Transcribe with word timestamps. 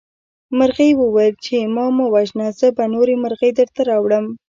مرغۍ 0.57 0.91
وویل 0.97 1.35
چې 1.45 1.71
ما 1.75 1.85
مه 1.95 2.05
وژنه 2.13 2.47
زه 2.59 2.67
به 2.77 2.83
نورې 2.93 3.15
مرغۍ 3.23 3.51
درته 3.59 3.81
راوړم. 3.89 4.25